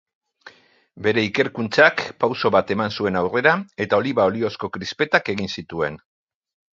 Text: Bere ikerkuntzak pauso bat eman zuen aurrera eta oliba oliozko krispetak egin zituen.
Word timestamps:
Bere 1.07 1.25
ikerkuntzak 1.27 1.99
pauso 2.23 2.49
bat 2.55 2.73
eman 2.75 2.95
zuen 3.01 3.19
aurrera 3.21 3.53
eta 3.87 3.99
oliba 4.03 4.25
oliozko 4.31 4.71
krispetak 4.79 5.31
egin 5.35 5.53
zituen. 5.61 6.01